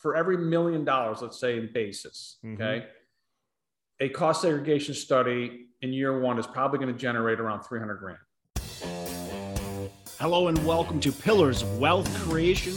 [0.00, 2.60] for every million dollars, let's say in basis, mm-hmm.
[2.60, 2.86] okay,
[4.00, 8.18] a cost segregation study in year one is probably going to generate around 300 grand.
[10.18, 12.72] Hello and welcome to Pillars of Wealth Creation,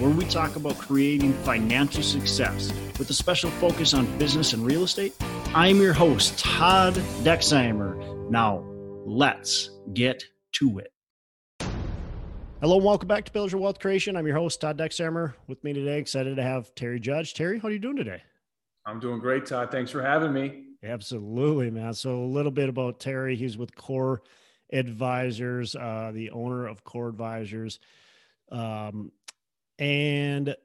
[0.00, 4.84] where we talk about creating financial success with a special focus on business and real
[4.84, 5.14] estate.
[5.54, 8.30] I'm your host, Todd Dexheimer.
[8.30, 8.64] Now,
[9.04, 10.93] let's get to it.
[12.64, 14.16] Hello and welcome back to Pillars of Wealth Creation.
[14.16, 15.34] I'm your host, Todd Dexheimer.
[15.48, 17.34] With me today, excited to have Terry Judge.
[17.34, 18.22] Terry, how are you doing today?
[18.86, 19.70] I'm doing great, Todd.
[19.70, 20.62] Thanks for having me.
[20.82, 21.92] Absolutely, man.
[21.92, 23.36] So a little bit about Terry.
[23.36, 24.22] He's with Core
[24.72, 27.80] Advisors, uh, the owner of Core Advisors.
[28.50, 29.12] Um,
[29.78, 30.56] and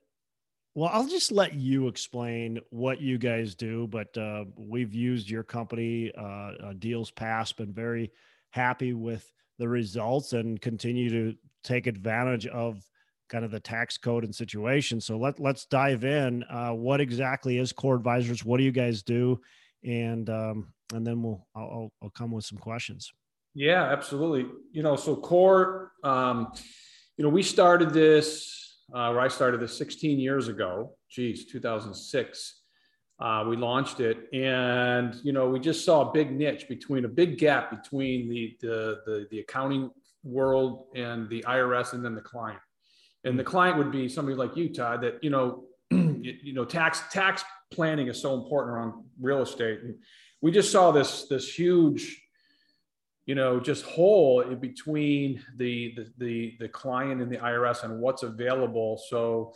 [0.76, 5.44] well, I'll just let you explain what you guys do, but uh, we've used your
[5.44, 8.14] company, uh, uh Deals Past, been very
[8.52, 12.84] happy with the results and continue to take advantage of
[13.30, 15.00] kind of the tax code and situation.
[15.00, 16.44] So let let's dive in.
[16.44, 18.44] Uh, what exactly is Core Advisors?
[18.44, 19.40] What do you guys do?
[19.84, 23.12] And um, and then we'll I'll, I'll come with some questions.
[23.54, 24.46] Yeah, absolutely.
[24.72, 26.52] You know, so Core, um,
[27.18, 28.58] you know, we started this.
[28.92, 30.96] Uh, where I started this 16 years ago.
[31.12, 32.62] Geez, 2006.
[33.20, 37.08] Uh, we launched it, and you know, we just saw a big niche between a
[37.08, 39.92] big gap between the the the, the accounting
[40.24, 42.60] world and the IRS and then the client.
[43.24, 47.04] And the client would be somebody like you, Todd, that, you know, you, know, tax,
[47.12, 49.80] tax planning is so important around real estate.
[49.82, 49.96] And
[50.42, 52.22] we just saw this, this huge,
[53.26, 58.24] you know, just hole between the, the, the, the client and the IRS and what's
[58.24, 59.02] available.
[59.10, 59.54] So,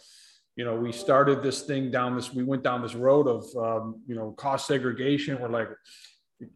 [0.56, 4.02] you know, we started this thing down this, we went down this road of, um,
[4.06, 5.42] you know, cost segregation.
[5.42, 5.70] We're like,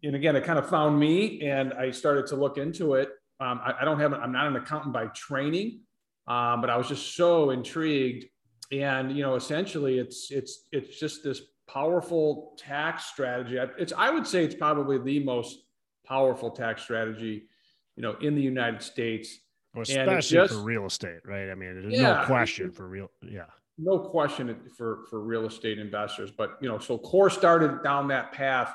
[0.04, 3.62] and again, it kind of found me and I started to look into it um,
[3.64, 5.82] I, I, don't have, I'm not an accountant by training,
[6.28, 8.26] um, but I was just so intrigued.
[8.72, 13.58] And, you know, essentially it's, it's, it's just this powerful tax strategy.
[13.78, 15.60] It's, I would say it's probably the most
[16.06, 17.48] powerful tax strategy,
[17.96, 19.38] you know, in the United States.
[19.74, 21.50] Well, especially just, for real estate, right?
[21.52, 23.12] I mean, there's yeah, no question for real.
[23.22, 23.46] Yeah.
[23.78, 28.32] No question for, for real estate investors, but, you know, so core started down that
[28.32, 28.74] path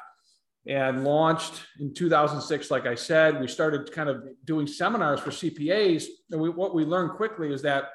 [0.66, 6.04] and launched in 2006 like i said we started kind of doing seminars for cpas
[6.30, 7.90] and we, what we learned quickly is that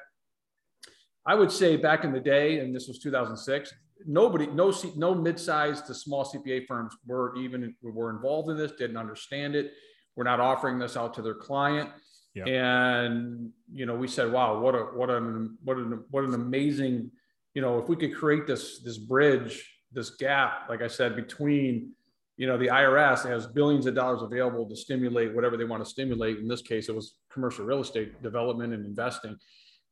[1.26, 3.72] i would say back in the day and this was 2006
[4.06, 8.98] nobody no no mid-sized to small cpa firms were even were involved in this didn't
[8.98, 9.72] understand it
[10.14, 11.88] we're not offering this out to their client
[12.34, 12.46] yep.
[12.46, 17.10] and you know we said wow what a what an what an what an amazing
[17.54, 21.92] you know if we could create this this bridge this gap like i said between
[22.38, 25.90] you know, the IRS has billions of dollars available to stimulate whatever they want to
[25.90, 26.38] stimulate.
[26.38, 29.36] In this case, it was commercial real estate development and investing.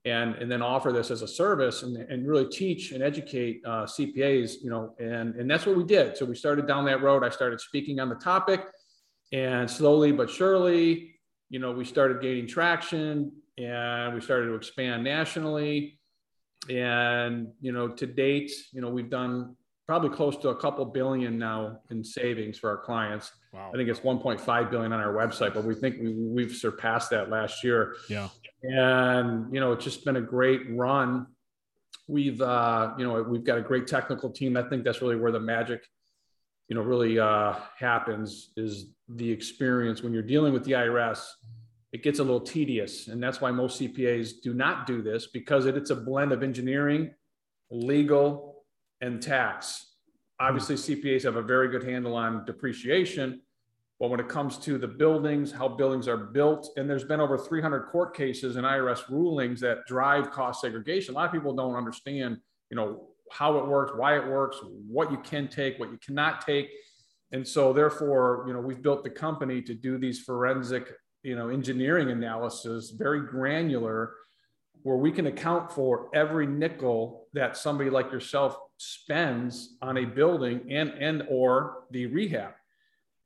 [0.04, 3.82] And, and then offer this as a service and, and really teach and educate uh,
[3.82, 6.16] CPAs, you know, and, and that's what we did.
[6.16, 7.24] So we started down that road.
[7.24, 8.64] I started speaking on the topic
[9.32, 11.16] and slowly but surely,
[11.50, 15.98] you know, we started gaining traction and we started to expand nationally.
[16.70, 21.38] And, you know, to date, you know, we've done probably close to a couple billion
[21.38, 23.32] now in savings for our clients.
[23.52, 23.70] Wow.
[23.72, 27.30] I think it's 1.5 billion on our website, but we think we, we've surpassed that
[27.30, 27.94] last year.
[28.08, 28.28] Yeah.
[28.62, 31.26] And, you know, it's just been a great run.
[32.08, 34.56] We've, uh, you know, we've got a great technical team.
[34.56, 35.86] I think that's really where the magic,
[36.68, 41.24] you know, really uh, happens is the experience when you're dealing with the IRS.
[41.92, 43.06] It gets a little tedious.
[43.06, 46.42] And that's why most CPAs do not do this because it, it's a blend of
[46.42, 47.12] engineering,
[47.70, 48.55] legal,
[49.06, 49.92] and tax.
[50.38, 51.06] Obviously, hmm.
[51.06, 53.40] CPAs have a very good handle on depreciation,
[53.98, 57.38] but when it comes to the buildings, how buildings are built, and there's been over
[57.38, 61.14] 300 court cases and IRS rulings that drive cost segregation.
[61.14, 62.38] A lot of people don't understand,
[62.70, 66.44] you know, how it works, why it works, what you can take, what you cannot
[66.44, 66.68] take.
[67.32, 71.48] And so therefore, you know, we've built the company to do these forensic, you know,
[71.48, 74.12] engineering analysis, very granular,
[74.82, 80.66] where we can account for every nickel that somebody like yourself spends on a building
[80.70, 82.52] and and or the rehab.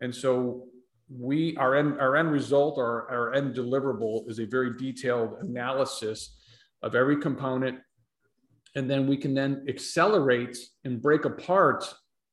[0.01, 0.67] And so
[1.09, 6.37] we our end our end result our, our end deliverable is a very detailed analysis
[6.83, 7.79] of every component.
[8.75, 11.85] And then we can then accelerate and break apart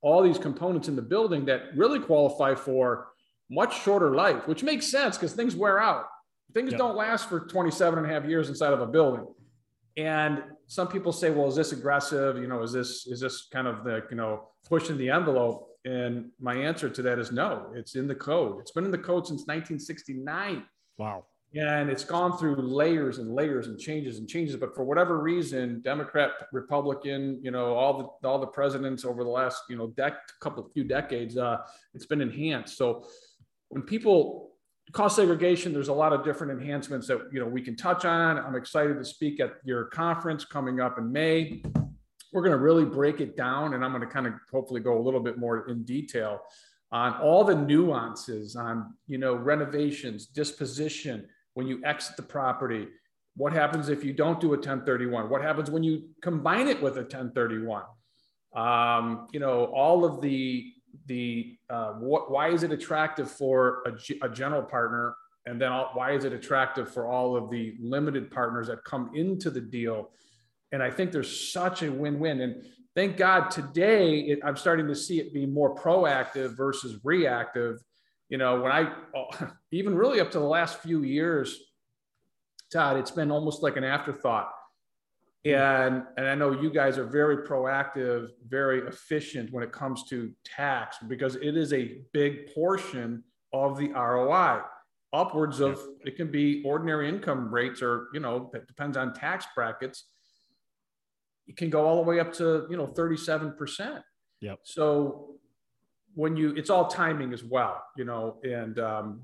[0.02, 3.10] all these components in the building that really qualify for
[3.50, 6.06] much shorter life which makes sense because things wear out.
[6.56, 6.80] Things yep.
[6.80, 9.28] don't last for 27 and a half years inside of a building
[9.98, 12.38] and some people say, well, is this aggressive?
[12.38, 15.70] You know, is this is this kind of the you know pushing the envelope?
[15.86, 17.72] And my answer to that is no.
[17.74, 18.60] It's in the code.
[18.60, 20.64] It's been in the code since 1969.
[20.98, 21.26] Wow.
[21.56, 25.80] and it's gone through layers and layers and changes and changes but for whatever reason
[25.82, 30.28] democrat republican you know all the all the presidents over the last you know dec-
[30.42, 31.58] couple few decades uh,
[31.94, 33.06] it's been enhanced so
[33.70, 34.52] when people
[34.94, 38.38] cost segregation there's a lot of different enhancements that you know we can touch on
[38.38, 41.62] i'm excited to speak at your conference coming up in may
[42.34, 44.98] we're going to really break it down and i'm going to kind of hopefully go
[44.98, 46.40] a little bit more in detail
[46.92, 52.88] on all the nuances on you know renovations disposition when you exit the property?
[53.36, 55.28] What happens if you don't do a 1031?
[55.28, 57.82] What happens when you combine it with a 1031?
[58.56, 60.72] Um, you know, all of the
[61.06, 65.16] the uh, what, why is it attractive for a, a general partner,
[65.46, 69.12] and then all, why is it attractive for all of the limited partners that come
[69.14, 70.12] into the deal?
[70.72, 72.42] And I think there's such a win-win.
[72.42, 77.82] And thank God today it, I'm starting to see it be more proactive versus reactive
[78.30, 78.94] you know, when I
[79.72, 81.60] even really up to the last few years,
[82.72, 84.52] Todd, it's been almost like an afterthought.
[85.56, 90.32] And, and I know you guys are very proactive, very efficient when it comes to
[90.44, 93.24] tax because it is a big portion
[93.54, 94.62] of the ROI.
[95.14, 99.46] Upwards of it can be ordinary income rates, or you know, it depends on tax
[99.56, 100.06] brackets.
[101.48, 104.02] It can go all the way up to you know 37%.
[104.42, 104.60] Yep.
[104.64, 105.38] So
[106.18, 109.22] when you it's all timing as well you know and um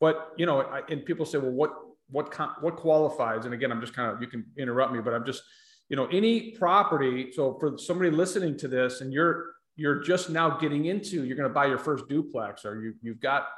[0.00, 1.72] but you know I, and people say well what
[2.10, 2.32] what
[2.62, 5.42] what qualifies and again i'm just kind of you can interrupt me but i'm just
[5.88, 10.50] you know any property so for somebody listening to this and you're you're just now
[10.58, 13.48] getting into you're going to buy your first duplex or you you've got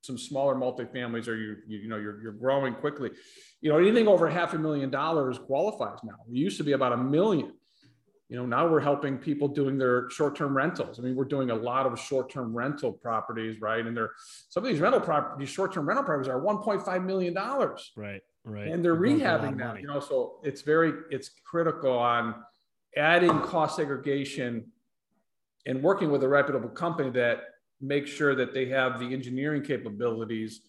[0.00, 3.10] some smaller multifamilies or you, you you know you're, you're growing quickly
[3.60, 6.14] you know anything over half a million dollars qualifies now.
[6.30, 7.52] It used to be about a million
[8.28, 10.98] you know now we're helping people doing their short-term rentals.
[10.98, 13.84] I mean we're doing a lot of short-term rental properties right?
[13.84, 14.12] And they're
[14.48, 17.92] some of these rental properties short-term rental properties are 1.5 million dollars.
[17.96, 18.68] Right right.
[18.68, 22.34] And they're rehabbing them you know so it's very it's critical on
[22.96, 24.66] adding cost segregation
[25.66, 27.40] and working with a reputable company that
[27.80, 30.62] makes sure that they have the engineering capabilities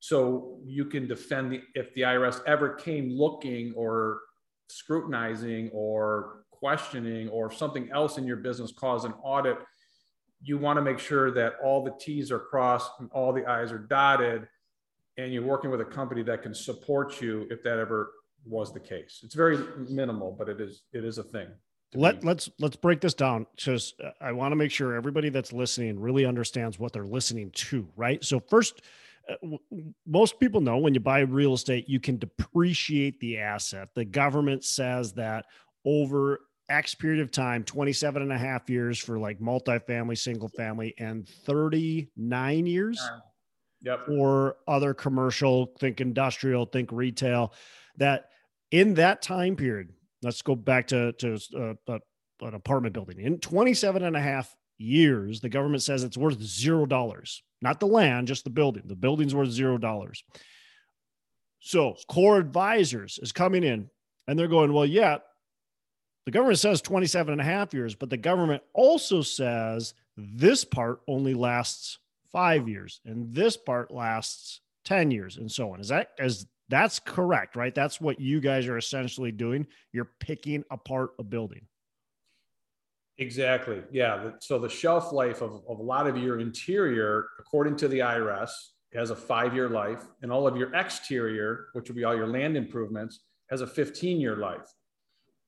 [0.00, 4.20] so you can defend the if the irs ever came looking or
[4.68, 9.56] scrutinizing or questioning or something else in your business caused an audit,
[10.42, 13.70] you want to make sure that all the T's are crossed and all the I's
[13.70, 14.48] are dotted,
[15.16, 18.10] and you're working with a company that can support you if that ever
[18.44, 19.20] was the case.
[19.22, 19.58] It's very
[19.88, 21.46] minimal, but it is it is a thing.
[21.94, 23.46] Let let's let's break this down.
[23.56, 27.88] Just I want to make sure everybody that's listening really understands what they're listening to,
[27.94, 28.24] right?
[28.24, 28.82] So first
[29.30, 29.56] uh,
[30.04, 33.90] most people know when you buy real estate, you can depreciate the asset.
[33.94, 35.46] The government says that
[35.86, 40.94] over X period of time, 27 and a half years for like multifamily, single family,
[40.98, 43.00] and 39 years
[43.82, 44.04] yep.
[44.06, 47.52] for other commercial, think industrial, think retail.
[47.98, 48.30] That
[48.70, 49.90] in that time period,
[50.22, 51.98] let's go back to, to uh, uh,
[52.42, 53.20] an apartment building.
[53.20, 57.86] In 27 and a half years, the government says it's worth zero dollars, not the
[57.86, 58.82] land, just the building.
[58.86, 60.24] The building's worth zero dollars.
[61.60, 63.88] So, core advisors is coming in
[64.28, 65.18] and they're going, well, yeah,
[66.26, 71.00] the government says 27 and a half years, but the government also says this part
[71.06, 72.00] only lasts
[72.32, 75.80] five years and this part lasts 10 years and so on.
[75.80, 77.72] Is that as that's correct, right?
[77.72, 79.68] That's what you guys are essentially doing.
[79.92, 81.62] You're picking apart a building.
[83.18, 83.82] Exactly.
[83.92, 84.32] Yeah.
[84.40, 88.50] So the shelf life of, of a lot of your interior, according to the IRS,
[88.94, 92.26] has a five year life, and all of your exterior, which will be all your
[92.26, 94.66] land improvements, has a 15 year life.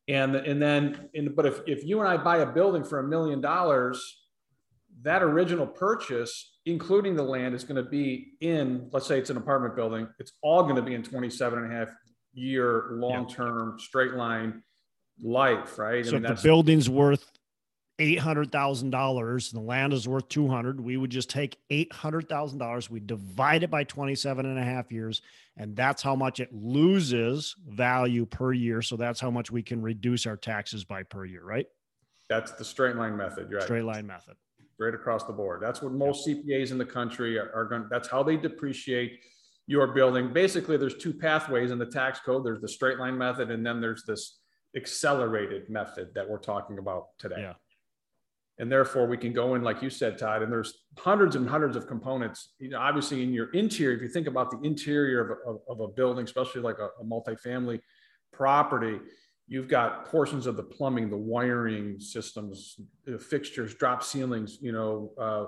[0.09, 3.03] And, and then, in, but if, if you and I buy a building for a
[3.03, 4.03] million dollars,
[5.03, 9.37] that original purchase, including the land, is going to be in, let's say it's an
[9.37, 11.89] apartment building, it's all going to be in 27 and a half
[12.33, 13.85] year long term yeah.
[13.85, 14.63] straight line
[15.23, 16.05] life, right?
[16.05, 17.31] So I mean, if the building's worth
[17.99, 20.81] eight hundred thousand dollars, the land is worth two hundred.
[20.81, 24.65] We would just take eight hundred thousand dollars, we divide it by 27 and a
[24.65, 25.23] half years,
[25.57, 28.83] and that's how much it loses value per year.
[28.83, 31.67] So that's how much we can reduce our taxes by per year, right?
[32.29, 33.63] That's the straight line method, right?
[33.63, 34.37] Straight line method.
[34.75, 35.61] Straight across the board.
[35.61, 36.39] That's what most yep.
[36.39, 37.87] CPAs in the country are, are going.
[37.91, 39.25] That's how they depreciate
[39.67, 40.33] your building.
[40.33, 42.45] Basically, there's two pathways in the tax code.
[42.45, 44.39] There's the straight line method, and then there's this
[44.77, 47.37] accelerated method that we're talking about today.
[47.39, 47.55] Yeah
[48.59, 51.77] and therefore we can go in like you said todd and there's hundreds and hundreds
[51.77, 52.55] of components.
[52.59, 55.81] You know obviously in your interior if you think about the interior of a, of,
[55.81, 57.81] a building especially like a, a multifamily
[58.33, 58.99] property
[59.47, 65.13] you've got portions of the plumbing the wiring systems the fixtures drop ceilings you know
[65.21, 65.45] uh,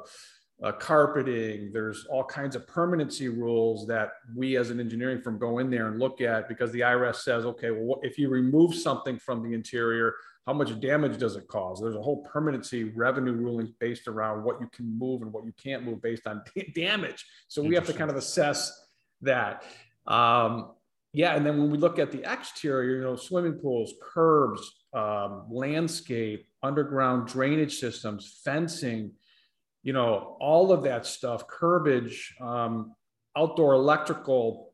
[0.63, 1.71] uh, carpeting.
[1.73, 5.89] There's all kinds of permanency rules that we as an engineering firm go in there
[5.89, 9.55] and look at because the IRS says, okay, well, if you remove something from the
[9.55, 10.15] interior,
[10.47, 11.81] how much damage does it cause?
[11.81, 15.53] There's a whole permanency revenue ruling based around what you can move and what you
[15.53, 16.43] can't move based on
[16.75, 17.25] damage.
[17.49, 18.89] So we have to kind of assess
[19.23, 19.65] that.
[20.07, 20.73] Um,
[21.13, 24.61] yeah, and then when we look at the exterior, you know, swimming pools, curbs,
[24.93, 29.13] um, landscape, underground drainage systems, fencing,
[29.83, 32.95] you know, all of that stuff, curbage, um,
[33.37, 34.73] outdoor electrical,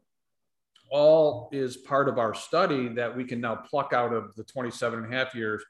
[0.90, 5.04] all is part of our study that we can now pluck out of the 27
[5.04, 5.62] and a half years.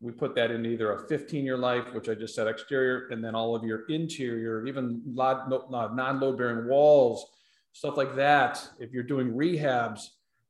[0.00, 3.24] We put that in either a 15 year life, which I just said exterior, and
[3.24, 7.24] then all of your interior, even non load bearing walls,
[7.72, 8.66] stuff like that.
[8.78, 10.08] If you're doing rehabs,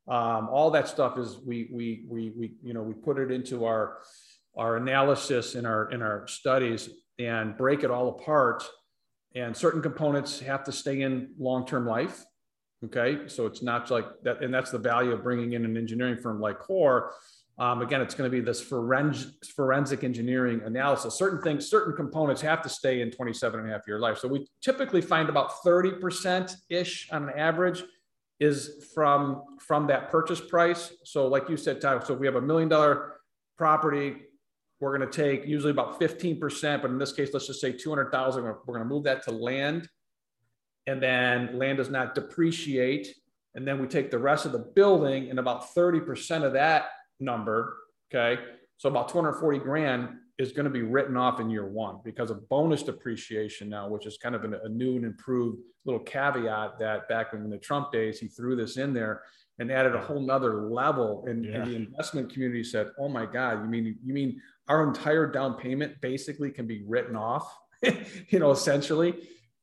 [0.08, 3.64] um, all that stuff is we, we, we, we, you know, we put it into
[3.64, 3.98] our,
[4.56, 8.64] our analysis in our, in our studies and break it all apart.
[9.34, 12.24] And certain components have to stay in long-term life.
[12.84, 13.28] Okay.
[13.28, 14.42] So it's not like that.
[14.42, 17.12] And that's the value of bringing in an engineering firm like Core.
[17.56, 21.14] Um, again, it's going to be this forensic, forensic engineering analysis.
[21.14, 24.18] Certain things, certain components have to stay in 27 and a half year life.
[24.18, 27.84] So we typically find about 30% ish on an average
[28.40, 30.92] is from from that purchase price.
[31.04, 33.20] So like you said, so if we have a million dollar
[33.56, 34.16] property,
[34.84, 38.44] we're going to take usually about 15%, but in this case, let's just say 200,000.
[38.44, 39.88] We're going to move that to land
[40.86, 43.14] and then land does not depreciate.
[43.54, 46.88] And then we take the rest of the building and about 30% of that
[47.18, 47.78] number,
[48.12, 48.42] okay?
[48.76, 52.46] So about 240 grand is going to be written off in year one because of
[52.50, 57.32] bonus depreciation now, which is kind of a new and improved little caveat that back
[57.32, 59.22] in the Trump days, he threw this in there
[59.58, 61.24] and added a whole nother level.
[61.28, 61.56] And, yeah.
[61.56, 65.54] and the investment community said, "Oh my God, you mean you mean our entire down
[65.54, 67.56] payment basically can be written off,
[68.28, 69.14] you know, essentially."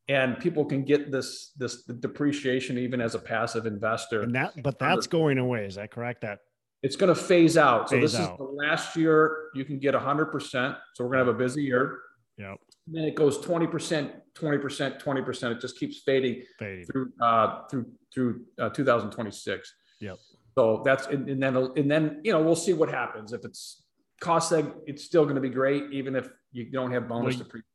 [0.08, 4.22] and people can get this this depreciation even as a passive investor.
[4.22, 5.64] And that, but that's going away.
[5.64, 6.22] Is that correct?
[6.22, 6.40] That
[6.82, 7.88] it's going to phase out.
[7.88, 8.32] Phase so this out.
[8.32, 10.76] is the last year you can get 100%.
[10.94, 12.00] So we're going to have a busy year.
[12.38, 12.58] Yep.
[12.88, 15.52] And then it goes 20%, 20%, 20%.
[15.52, 16.84] It just keeps fading, fading.
[16.86, 19.74] through uh, through through uh, 2026.
[20.00, 20.18] Yep.
[20.56, 23.84] So that's and, and then and then you know we'll see what happens if it's
[24.22, 24.72] cost seg.
[24.86, 27.66] It's still going to be great even if you don't have bonus well, depreciation.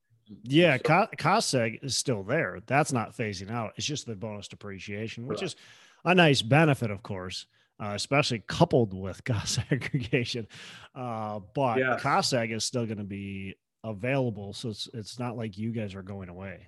[0.43, 1.07] Yeah, so.
[1.17, 2.59] cost seg is still there.
[2.65, 3.73] That's not phasing out.
[3.77, 5.55] It's just the bonus depreciation, which is
[6.03, 7.45] a nice benefit, of course
[7.79, 10.47] uh, especially coupled with cost segregation.
[10.95, 11.97] Uh, but yeah.
[11.99, 15.95] cost seg is still going to be available, so it's it's not like you guys
[15.95, 16.67] are going away.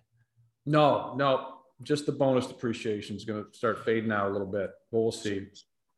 [0.66, 4.72] No, no, just the bonus depreciation is going to start fading out a little bit.
[4.92, 5.48] But we'll see.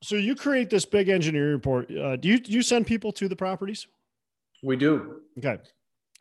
[0.02, 1.96] So you create this big engineering report.
[1.96, 3.88] Uh, do you do you send people to the properties?
[4.64, 5.22] We do.
[5.38, 5.58] Okay.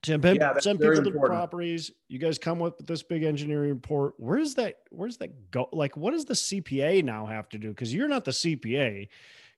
[0.02, 1.90] Send, yeah, send people to the properties.
[2.08, 4.14] You guys come up with this big engineering report.
[4.16, 5.68] Where does that where does that go?
[5.72, 7.68] Like, what does the CPA now have to do?
[7.68, 9.08] Because you're not the CPA.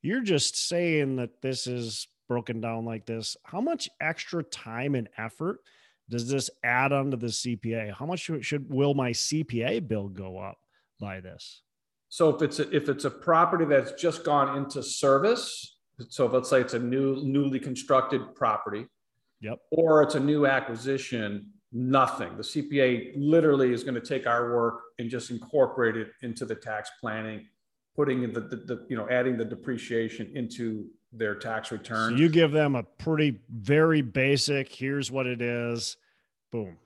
[0.03, 3.37] You're just saying that this is broken down like this.
[3.45, 5.61] How much extra time and effort
[6.09, 7.95] does this add on to the CPA?
[7.95, 10.59] How much should will my CPA bill go up
[10.99, 11.63] by this?
[12.13, 15.79] So if it's a, if it's a property that's just gone into service,
[16.11, 18.87] so let's say it's a new newly constructed property,
[19.43, 19.61] Yep.
[19.71, 22.37] Or it's a new acquisition, nothing.
[22.37, 26.55] The CPA literally is going to take our work and just incorporate it into the
[26.55, 27.47] tax planning,
[27.97, 32.13] putting in the, the, the you know, adding the depreciation into their tax return.
[32.13, 35.97] So you give them a pretty, very basic, here's what it is,
[36.51, 36.77] boom.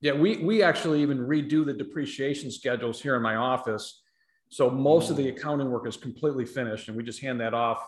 [0.00, 4.02] Yeah, we, we actually even redo the depreciation schedules here in my office.
[4.48, 5.34] So most of the oh.
[5.34, 7.86] accounting work is completely finished and we just hand that off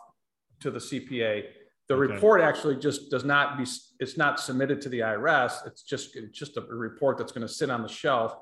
[0.61, 1.45] to the CPA
[1.89, 2.13] the okay.
[2.13, 3.65] report actually just does not be,
[3.99, 5.67] it's not submitted to the IRS.
[5.67, 8.37] It's just, it's just a report that's going to sit on the shelf.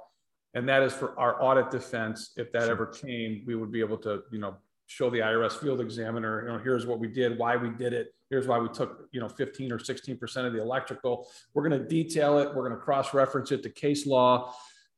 [0.54, 2.32] And that is for our audit defense.
[2.36, 2.72] If that sure.
[2.72, 4.56] ever came, we would be able to, you know,
[4.88, 8.14] show the IRS field examiner, you know, here's what we did, why we did it.
[8.30, 11.28] Here's why we took, you know, 15 or 16% of the electrical.
[11.54, 12.48] We're going to detail it.
[12.48, 14.54] We're going to cross-reference it to case law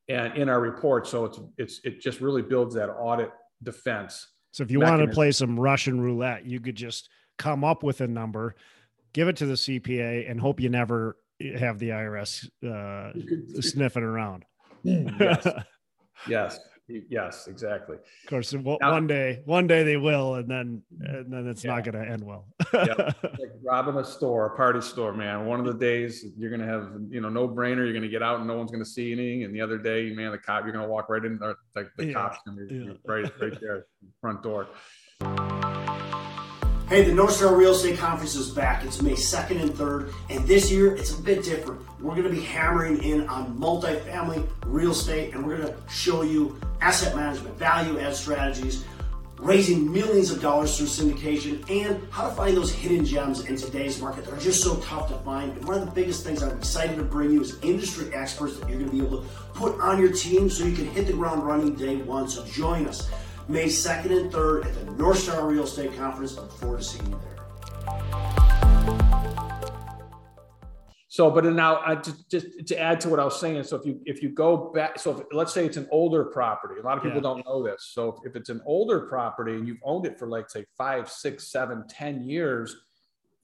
[0.09, 1.07] and in our report.
[1.07, 3.31] So it's, it's, it just really builds that audit
[3.62, 4.29] defense.
[4.53, 5.00] So if you mechanism.
[5.00, 8.55] want to play some Russian roulette, you could just come up with a number,
[9.12, 11.17] give it to the CPA, and hope you never
[11.59, 13.12] have the IRS uh,
[13.61, 14.45] sniffing around.
[14.83, 15.47] yes.
[16.29, 16.59] yes.
[16.88, 17.97] Yes, exactly.
[17.97, 21.75] Of course, now, one day, one day they will, and then, and then it's yeah.
[21.75, 22.47] not going to end well.
[22.73, 25.45] yeah, like robbing a store, a party store, man.
[25.45, 27.85] One of the days you're going to have, you know, no brainer.
[27.85, 29.76] You're going to get out and no one's going to see anything, and the other
[29.76, 32.12] day, man, the cop, you're going to walk right in, or like the yeah.
[32.14, 32.92] cops going to be yeah.
[33.04, 33.87] right, right there,
[34.21, 34.68] front door.
[36.88, 38.83] Hey, the North Star Real Estate Conference is back.
[38.83, 41.83] It's May 2nd and 3rd, and this year it's a bit different.
[42.00, 46.23] We're going to be hammering in on multifamily real estate, and we're going to show
[46.23, 48.87] you asset management, value add strategies,
[49.37, 54.00] raising millions of dollars through syndication, and how to find those hidden gems in today's
[54.00, 55.52] market that are just so tough to find.
[55.59, 58.66] And one of the biggest things I'm excited to bring you is industry experts that
[58.66, 61.12] you're going to be able to put on your team so you can hit the
[61.12, 62.30] ground running day one.
[62.30, 63.11] So join us.
[63.50, 66.37] May 2nd and 3rd at the North Star Real Estate Conference.
[66.37, 67.38] I look forward to seeing you there.
[71.09, 73.64] So, but now I just, just to add to what I was saying.
[73.64, 76.78] So if you if you go back, so if, let's say it's an older property.
[76.78, 77.23] A lot of people yeah.
[77.23, 77.90] don't know this.
[77.93, 81.11] So if, if it's an older property and you've owned it for like say five,
[81.11, 82.76] six, seven, ten years,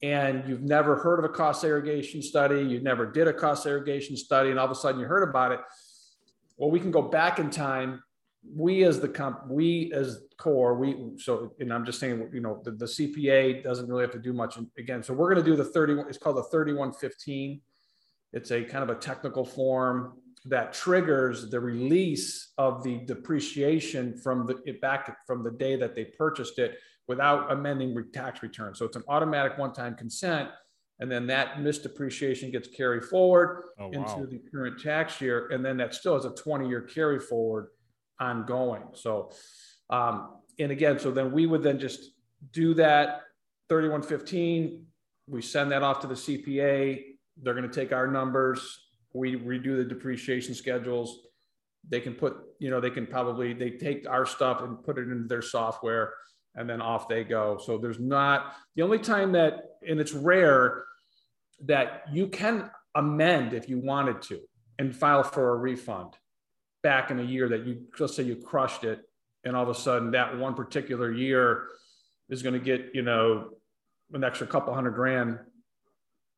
[0.03, 4.15] and you've never heard of a cost segregation study, you never did a cost segregation
[4.15, 5.59] study, and all of a sudden you heard about it.
[6.57, 8.03] Well, we can go back in time
[8.53, 12.61] we as the comp, we as core, we so and I'm just saying, you know,
[12.63, 15.03] the, the CPA doesn't really have to do much again.
[15.03, 16.07] So we're going to do the 31.
[16.07, 17.61] It's called the 3115.
[18.33, 20.13] It's a kind of a technical form
[20.45, 25.95] that triggers the release of the depreciation from the it back from the day that
[25.95, 28.75] they purchased it without amending tax return.
[28.75, 30.49] So it's an automatic one-time consent.
[30.99, 33.91] And then that missed depreciation gets carried forward oh, wow.
[33.91, 35.49] into the current tax year.
[35.49, 37.67] And then that still has a 20 year carry forward
[38.19, 38.83] ongoing.
[38.93, 39.31] So,
[39.89, 42.11] um, and again, so then we would then just
[42.51, 43.23] do that
[43.69, 44.85] 3115.
[45.27, 47.03] We send that off to the CPA.
[47.41, 48.79] They're going to take our numbers.
[49.13, 51.27] We redo the depreciation schedules.
[51.87, 55.09] They can put, you know, they can probably they take our stuff and put it
[55.09, 56.13] into their software,
[56.55, 57.59] and then off they go.
[57.63, 60.85] So there's not the only time that, and it's rare
[61.65, 64.39] that you can amend if you wanted to
[64.79, 66.15] and file for a refund
[66.85, 68.99] back in a year that you let's say you crushed it
[69.43, 71.65] and all of a sudden that one particular year
[72.29, 73.49] is going to get you know
[74.13, 75.39] an extra couple hundred grand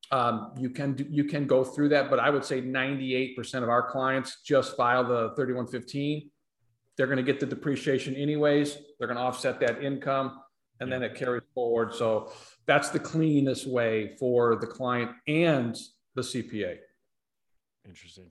[0.10, 2.10] um, you can do, you can go through that.
[2.10, 6.32] But i would say 98% of our clients just file the 3115
[6.96, 8.76] they're going to get the depreciation anyways.
[8.98, 10.40] They're going to offset that income
[10.80, 11.94] and then it carries forward.
[11.94, 12.32] So
[12.66, 15.78] that's the cleanest way for the client and
[16.16, 16.78] the cpa
[17.88, 18.30] interesting.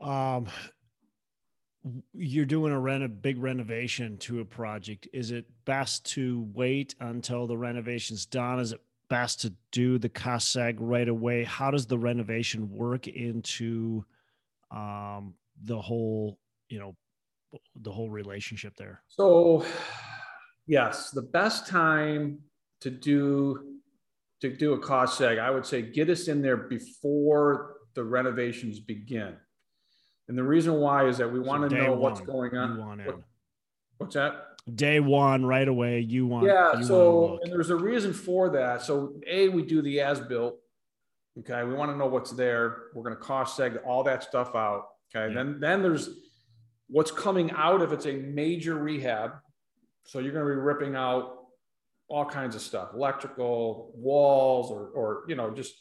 [0.00, 0.46] Um,
[2.12, 5.08] you're doing a rent a big renovation to a project.
[5.12, 8.58] Is it best to wait until the renovation's done?
[8.58, 11.44] Is it best to do the cost seg right away?
[11.44, 14.04] How does the renovation work into
[14.70, 16.96] um, the whole you know
[17.76, 19.02] the whole relationship there?
[19.06, 19.64] So
[20.66, 22.40] yes the best time
[22.80, 23.78] to do
[24.40, 28.80] to do a cost seg i would say get us in there before the renovations
[28.80, 29.36] begin
[30.28, 32.78] and the reason why is that we want to know one, what's going on.
[32.78, 33.20] What,
[33.98, 34.42] what's that?
[34.74, 36.00] Day one, right away.
[36.00, 36.46] You want.
[36.46, 36.78] Yeah.
[36.78, 38.82] You so, and there's a reason for that.
[38.82, 40.56] So, A, we do the as built.
[41.38, 41.62] Okay.
[41.62, 42.84] We want to know what's there.
[42.92, 44.88] We're going to cost seg all that stuff out.
[45.14, 45.32] Okay.
[45.32, 45.42] Yeah.
[45.42, 46.10] Then, then there's
[46.88, 49.34] what's coming out if it's a major rehab.
[50.06, 51.34] So, you're going to be ripping out
[52.08, 55.74] all kinds of stuff electrical, walls, or, or, you know, just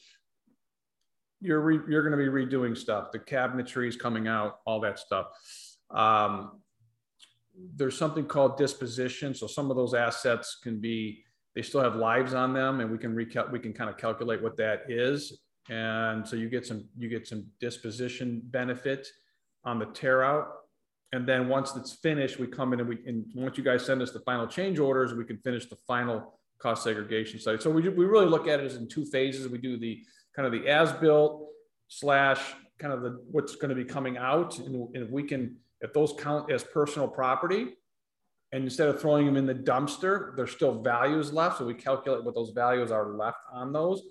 [1.41, 3.11] you're re, you're going to be redoing stuff.
[3.11, 5.27] The cabinetry is coming out, all that stuff.
[5.91, 6.61] Um,
[7.75, 9.33] there's something called disposition.
[9.33, 11.23] So some of those assets can be
[11.55, 14.43] they still have lives on them, and we can recal- we can kind of calculate
[14.43, 15.41] what that is.
[15.69, 19.07] And so you get some you get some disposition benefit
[19.63, 20.47] on the tear out.
[21.13, 24.01] And then once it's finished, we come in and we and once you guys send
[24.01, 27.59] us the final change orders, we can finish the final cost segregation study.
[27.61, 29.47] So we, we really look at it as in two phases.
[29.47, 30.01] We do the
[30.35, 31.47] kind of the as built
[31.87, 32.41] slash
[32.79, 34.59] kind of the what's going to be coming out.
[34.59, 37.73] And, and if we can, if those count as personal property,
[38.51, 41.57] and instead of throwing them in the dumpster, there's still values left.
[41.57, 44.01] So we calculate what those values are left on those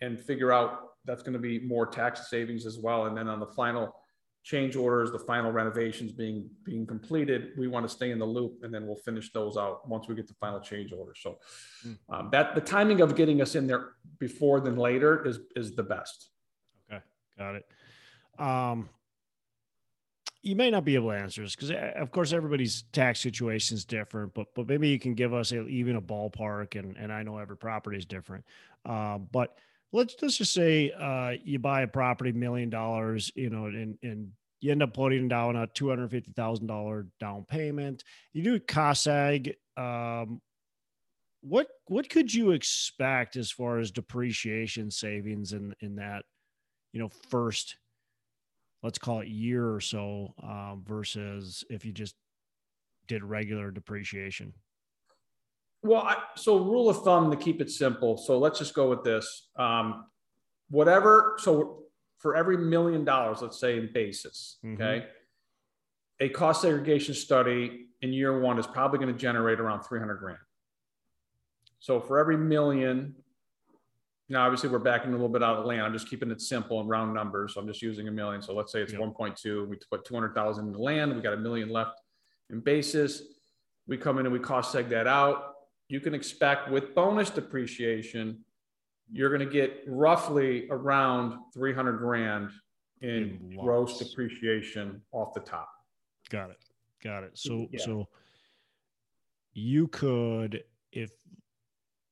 [0.00, 3.06] and figure out that's going to be more tax savings as well.
[3.06, 3.94] And then on the final
[4.42, 8.62] change orders, the final renovations being being completed, we want to stay in the loop,
[8.62, 11.12] and then we'll finish those out once we get the final change order.
[11.14, 11.38] So
[11.82, 11.92] hmm.
[12.08, 15.82] um, that the timing of getting us in there before than later is is the
[15.82, 16.30] best.
[16.90, 17.02] Okay,
[17.38, 17.66] got it.
[18.38, 18.88] Um,
[20.42, 23.76] you may not be able to answer this because, eh, of course, everybody's tax situation
[23.76, 24.32] is different.
[24.32, 27.38] But but maybe you can give us a, even a ballpark, and and I know
[27.38, 28.44] every property is different.
[28.86, 29.58] Uh, but
[29.92, 34.32] let's let's just say uh, you buy a property million dollars, you know, and and
[34.60, 38.04] you end up putting down a two hundred fifty thousand dollar down payment.
[38.32, 39.54] You do cost seg.
[39.76, 40.40] Um,
[41.40, 46.24] what what could you expect as far as depreciation savings in in that,
[46.92, 47.76] you know, first,
[48.82, 52.14] let's call it year or so, um, versus if you just
[53.08, 54.52] did regular depreciation?
[55.82, 58.16] Well, I, so rule of thumb to keep it simple.
[58.16, 59.48] So let's just go with this.
[59.56, 60.04] Um,
[60.68, 61.36] whatever.
[61.38, 61.84] So
[62.18, 64.80] for every million dollars, let's say in basis, mm-hmm.
[64.80, 65.06] okay,
[66.20, 70.38] a cost segregation study in year one is probably going to generate around 300 grand.
[71.78, 73.14] So for every million,
[74.28, 75.82] now obviously we're backing a little bit out of land.
[75.82, 77.54] I'm just keeping it simple and round numbers.
[77.54, 78.42] So I'm just using a million.
[78.42, 79.00] So let's say it's yep.
[79.00, 79.68] 1.2.
[79.68, 81.14] We put 200,000 in the land.
[81.16, 82.00] We got a million left
[82.50, 83.22] in basis.
[83.88, 85.49] We come in and we cost seg that out.
[85.90, 88.44] You can expect with bonus depreciation,
[89.10, 92.50] you're going to get roughly around 300 grand
[93.00, 93.10] in,
[93.50, 95.68] in gross depreciation off the top.
[96.30, 96.58] Got it.
[97.02, 97.32] Got it.
[97.36, 97.80] So, yeah.
[97.80, 98.08] so
[99.52, 101.10] you could, if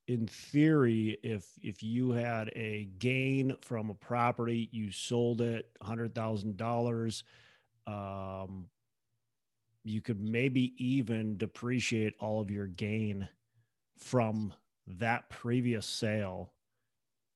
[0.08, 6.14] in theory, if if you had a gain from a property, you sold it hundred
[6.16, 7.22] thousand dollars,
[7.86, 8.66] um,
[9.84, 13.28] you could maybe even depreciate all of your gain
[13.98, 14.52] from
[14.86, 16.52] that previous sale,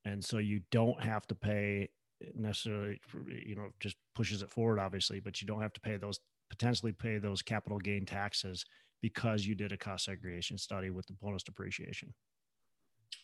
[0.04, 1.90] and so you don't have to pay
[2.34, 3.00] necessarily.
[3.44, 6.20] You know, just pushes it forward, obviously, but you don't have to pay those
[6.50, 8.64] potentially pay those capital gain taxes
[9.00, 12.12] because you did a cost segregation study with the bonus depreciation.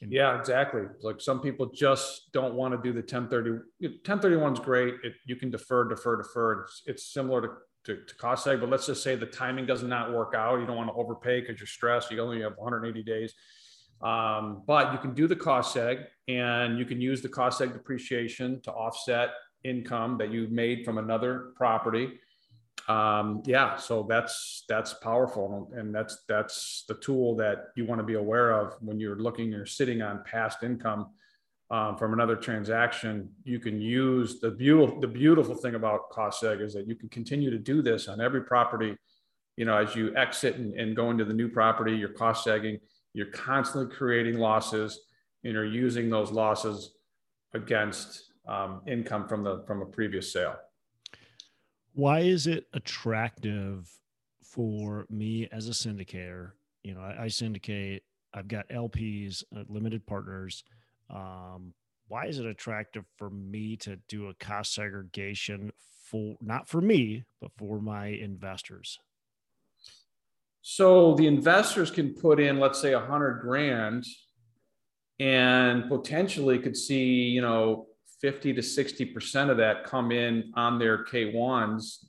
[0.01, 0.83] Yeah, exactly.
[1.03, 3.51] Like some people just don't want to do the 1030.
[3.51, 4.95] 1031 is great.
[5.03, 6.63] It, you can defer, defer, defer.
[6.63, 7.49] It's, it's similar to,
[7.89, 10.61] to, to, cost seg, but let's just say the timing does not work out.
[10.61, 12.11] You don't want to overpay because you're stressed.
[12.11, 13.35] You only have 180 days.
[14.01, 17.73] Um, but you can do the cost seg and you can use the cost seg
[17.73, 19.31] depreciation to offset
[19.65, 22.13] income that you've made from another property
[22.89, 28.05] um, yeah, so that's that's powerful, and that's that's the tool that you want to
[28.05, 31.11] be aware of when you're looking or sitting on past income
[31.71, 33.31] um, from another transaction.
[33.45, 37.09] You can use the beautiful the beautiful thing about cost seg is that you can
[37.09, 38.97] continue to do this on every property.
[39.57, 42.81] You know, as you exit and, and go into the new property, you're cost segging.
[43.13, 45.01] You're constantly creating losses,
[45.45, 46.93] and you're using those losses
[47.55, 50.57] against um, income from the from a previous sale
[51.99, 53.91] why is it attractive
[54.41, 56.53] for me as a syndicator?
[56.85, 60.63] You know, I, I syndicate, I've got LPs, uh, limited partners.
[61.11, 61.75] Um,
[62.09, 65.73] why is it attractive for me to do a cost segregation
[66.05, 68.99] for not for me, but for my investors?
[70.63, 74.05] So the investors can put in, let's say, a hundred grand,
[75.21, 77.87] and potentially could see, you know,
[78.21, 82.05] 50 to 60% of that come in on their K1s.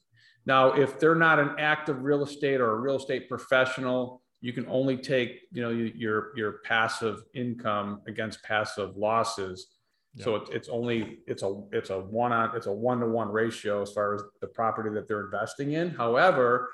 [0.45, 4.65] Now, if they're not an active real estate or a real estate professional, you can
[4.67, 9.67] only take, you know, your your passive income against passive losses.
[10.15, 10.23] Yeah.
[10.23, 13.29] So it's, it's only it's a it's a one on it's a one to one
[13.29, 15.89] ratio as far as the property that they're investing in.
[15.89, 16.69] However,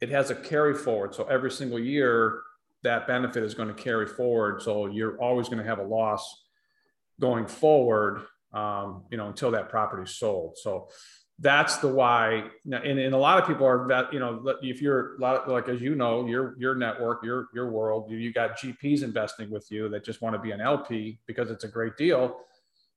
[0.00, 1.14] it has a carry forward.
[1.14, 2.40] So every single year,
[2.82, 4.62] that benefit is going to carry forward.
[4.62, 6.44] So you're always going to have a loss
[7.20, 8.22] going forward,
[8.52, 10.56] um, you know, until that property is sold.
[10.58, 10.88] So
[11.40, 12.44] that's the why.
[12.64, 15.94] And, and a lot of people are that, you know, if you're like, as you
[15.94, 20.04] know, your, your network, your, your world, you, you got GPs investing with you that
[20.04, 22.36] just want to be an LP because it's a great deal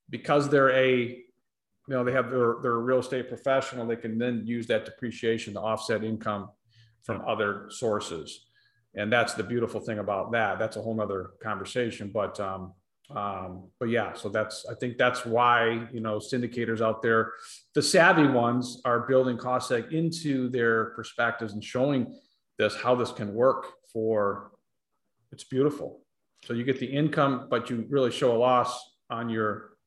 [0.10, 1.24] because they're a, you
[1.94, 3.88] know, they have their, their real estate professional.
[3.88, 6.50] They can then use that depreciation to offset income
[7.04, 8.46] from other sources.
[8.96, 10.60] And that's the beautiful thing about that.
[10.60, 12.74] That's a whole nother conversation, but, um,
[13.16, 17.34] um, but yeah, so that's I think that's why you know syndicators out there,
[17.74, 22.14] the savvy ones are building cost into their perspectives and showing
[22.58, 24.52] this how this can work for.
[25.32, 26.02] It's beautiful.
[26.44, 29.78] So you get the income, but you really show a loss on your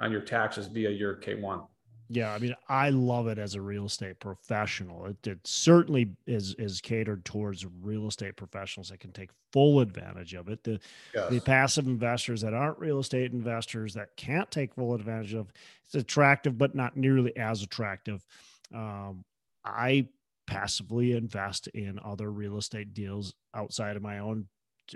[0.00, 1.62] on your taxes via your K one.
[2.08, 5.06] Yeah, I mean, I love it as a real estate professional.
[5.06, 10.34] It, it, certainly is is catered towards real estate professionals that can take full advantage
[10.34, 10.62] of it.
[10.62, 10.78] The
[11.14, 11.30] yes.
[11.30, 15.52] the passive investors that aren't real estate investors that can't take full advantage of
[15.84, 18.24] it's attractive, but not nearly as attractive.
[18.72, 19.24] Um,
[19.64, 20.08] I
[20.46, 24.46] passively invest in other real estate deals outside of my own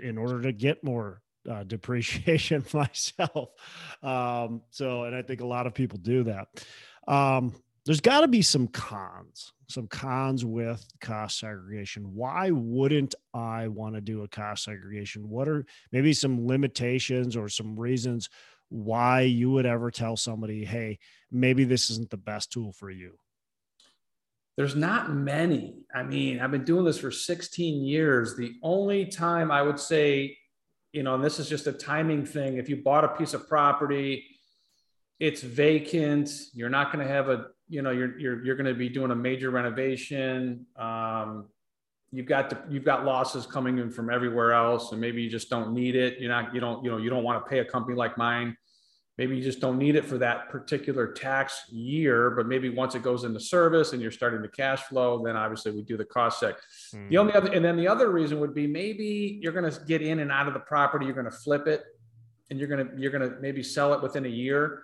[0.01, 3.49] in order to get more uh, depreciation myself.
[4.01, 6.47] Um, so, and I think a lot of people do that.
[7.07, 12.13] Um, there's got to be some cons, some cons with cost segregation.
[12.13, 15.29] Why wouldn't I want to do a cost segregation?
[15.29, 18.29] What are maybe some limitations or some reasons
[18.69, 20.99] why you would ever tell somebody, hey,
[21.31, 23.17] maybe this isn't the best tool for you?
[24.57, 25.75] There's not many.
[25.93, 28.35] I mean, I've been doing this for 16 years.
[28.35, 30.37] The only time I would say,
[30.93, 33.47] you know, and this is just a timing thing, if you bought a piece of
[33.47, 34.25] property,
[35.21, 36.31] it's vacant.
[36.51, 39.11] You're not going to have a, you know, you're, you're, you're going to be doing
[39.11, 40.65] a major renovation.
[40.75, 41.45] Um,
[42.11, 45.47] you've got the, you've got losses coming in from everywhere else, and maybe you just
[45.47, 46.19] don't need it.
[46.19, 48.57] You're not you don't you know you don't want to pay a company like mine.
[49.19, 53.03] Maybe you just don't need it for that particular tax year, but maybe once it
[53.03, 56.41] goes into service and you're starting to cash flow, then obviously we do the cost
[56.41, 56.55] seg.
[56.95, 57.09] Mm.
[57.09, 60.01] The only other, and then the other reason would be maybe you're going to get
[60.01, 61.83] in and out of the property, you're going to flip it,
[62.49, 64.81] and you're going to you're going to maybe sell it within a year.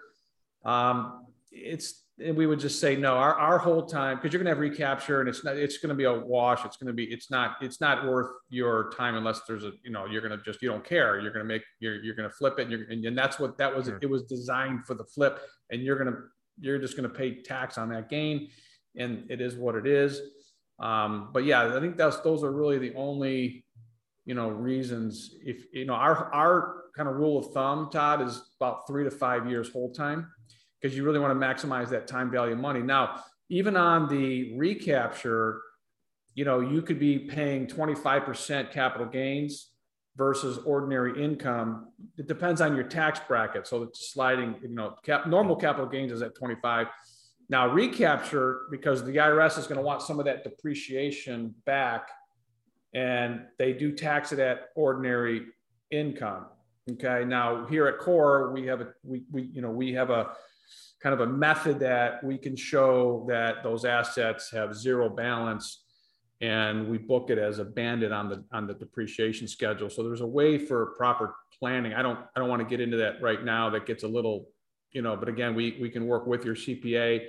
[0.68, 2.04] Um, it's
[2.34, 5.20] we would just say no our, our whole time because you're going to have recapture
[5.20, 6.66] and it's not it's going to be a wash.
[6.66, 9.92] It's going to be it's not it's not worth your time unless there's a you
[9.92, 11.20] know you're going to just you don't care.
[11.20, 13.40] You're going to make you're, you're going to flip it and, you're, and, and that's
[13.40, 14.00] what that was sure.
[14.02, 16.20] it was designed for the flip and you're going to
[16.60, 18.50] you're just going to pay tax on that gain
[18.96, 20.20] and it is what it is.
[20.80, 23.66] Um, but yeah i think that's those are really the only
[24.26, 28.42] you know reasons if you know our our kind of rule of thumb todd is
[28.60, 30.30] about three to five years hold time
[30.82, 32.82] because you really want to maximize that time value money.
[32.82, 35.62] Now, even on the recapture,
[36.36, 39.72] you know, you could be paying 25% capital gains
[40.16, 41.88] versus ordinary income.
[42.18, 43.68] It depends on your tax bracket.
[43.68, 46.88] So it's sliding, you know, cap, normal capital gains is at 25.
[47.50, 52.10] Now recapture, because the IRS is going to want some of that depreciation back
[52.94, 55.46] and they do tax it at ordinary
[55.92, 56.46] income.
[56.92, 57.24] Okay.
[57.26, 60.32] Now here at core, we have a, we, we, you know, we have a,
[61.02, 65.84] kind of a method that we can show that those assets have zero balance
[66.42, 69.90] and we book it as a bandit on the on the depreciation schedule.
[69.90, 71.94] So there's a way for proper planning.
[71.94, 74.48] I don't i don't want to get into that right now that gets a little
[74.92, 77.26] you know but again we we can work with your cpa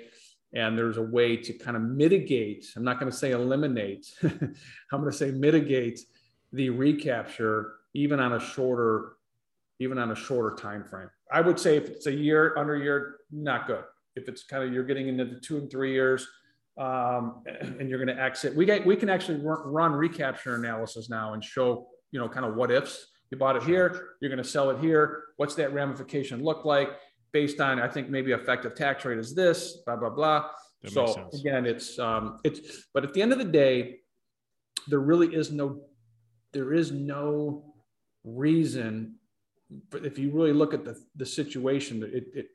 [0.54, 5.00] and there's a way to kind of mitigate i'm not going to say eliminate i'm
[5.00, 6.00] going to say mitigate
[6.52, 9.17] the recapture even on a shorter
[9.80, 11.10] even on a shorter time frame.
[11.32, 13.84] I would say if it's a year under year, not good.
[14.16, 16.26] If it's kind of you're getting into the two and three years,
[16.76, 21.34] um, and you're going to exit, we get we can actually run, recapture analysis now
[21.34, 23.06] and show you know kind of what ifs.
[23.30, 25.24] You bought it here, you're going to sell it here.
[25.36, 26.88] What's that ramification look like
[27.32, 27.78] based on?
[27.78, 29.78] I think maybe effective tax rate is this.
[29.84, 30.48] Blah blah blah.
[30.82, 33.96] That so again, it's um, it's but at the end of the day,
[34.88, 35.80] there really is no
[36.52, 37.74] there is no
[38.24, 39.17] reason
[39.90, 42.46] but if you really look at the, the situation, it, it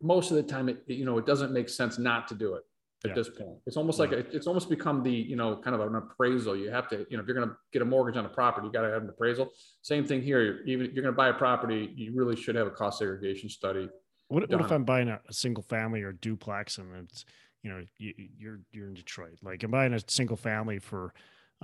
[0.00, 2.62] most of the time, it, you know, it doesn't make sense not to do it
[3.04, 3.14] at yeah.
[3.14, 3.58] this point.
[3.66, 6.56] It's almost like a, it's almost become the, you know, kind of an appraisal.
[6.56, 8.66] You have to, you know, if you're going to get a mortgage on a property,
[8.66, 9.50] you got to have an appraisal.
[9.82, 10.60] Same thing here.
[10.66, 13.48] Even if you're going to buy a property, you really should have a cost segregation
[13.48, 13.88] study.
[14.28, 17.24] What, what if I'm buying a, a, single family or duplex and it's,
[17.62, 21.12] you know, you, are you're, you're in Detroit, like I'm buying a single family for,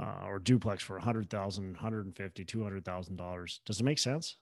[0.00, 3.60] uh, or duplex for a hundred thousand, hundred and fifty, two hundred thousand dollars.
[3.64, 4.36] Does it make sense?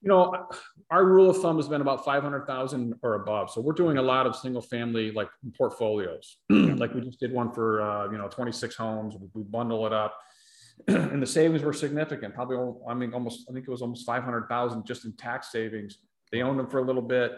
[0.00, 0.46] You know,
[0.90, 3.50] our rule of thumb has been about 500,000 or above.
[3.50, 6.38] So we're doing a lot of single family like portfolios.
[6.50, 9.16] like we just did one for, uh, you know, 26 homes.
[9.34, 10.14] We bundle it up
[10.88, 12.34] and the savings were significant.
[12.34, 12.56] Probably,
[12.88, 15.98] I mean, almost, I think it was almost 500,000 just in tax savings.
[16.30, 17.32] They owned them for a little bit.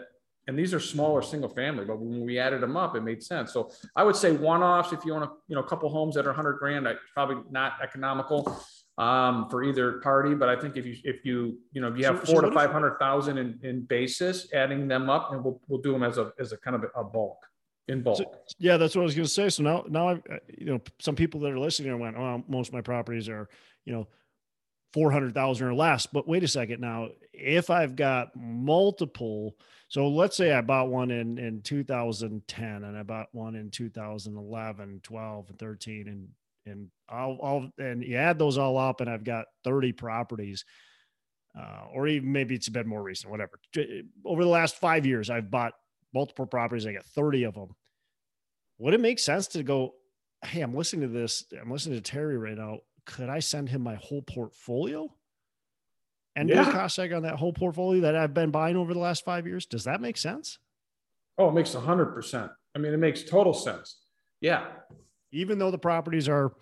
[0.47, 3.53] And these are smaller single family, but when we added them up, it made sense.
[3.53, 6.25] So I would say one-offs, if you want to, you know, a couple homes that
[6.25, 8.59] are 100 grand, probably not economical
[9.01, 10.35] um, for either party.
[10.35, 12.49] But I think if you if you you know if you have so, four so
[12.49, 16.03] to five hundred thousand in, in basis, adding them up, and we'll we'll do them
[16.03, 17.37] as a as a kind of a bulk
[17.87, 18.17] in bulk.
[18.17, 18.25] So,
[18.59, 19.49] yeah, that's what I was going to say.
[19.49, 22.43] So now now I uh, you know some people that are listening are went, well,
[22.47, 23.49] most of my properties are
[23.85, 24.07] you know.
[24.93, 26.05] 400,000 or less.
[26.05, 29.55] But wait a second now, if I've got multiple,
[29.87, 34.99] so let's say I bought one in, in 2010 and I bought one in 2011,
[35.01, 36.27] 12, and 13, and
[36.65, 40.65] and I'll, I'll and you add those all up, and I've got 30 properties,
[41.57, 43.59] uh, or even maybe it's a bit more recent, whatever.
[44.25, 45.73] Over the last five years, I've bought
[46.13, 46.85] multiple properties.
[46.85, 47.75] I got 30 of them.
[48.79, 49.93] Would it make sense to go,
[50.43, 52.79] hey, I'm listening to this, I'm listening to Terry right now.
[53.05, 55.13] Could I send him my whole portfolio?
[56.35, 56.63] And yeah.
[56.63, 59.25] do a cost seg on that whole portfolio that I've been buying over the last
[59.25, 59.65] five years.
[59.65, 60.59] Does that make sense?
[61.37, 62.51] Oh, it makes hundred percent.
[62.73, 63.97] I mean, it makes total sense.
[64.39, 64.65] Yeah
[65.31, 66.53] even though the properties are